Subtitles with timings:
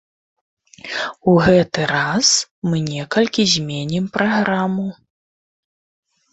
[1.31, 2.27] У гэты раз
[2.71, 4.91] мы некалькі зменім праграму.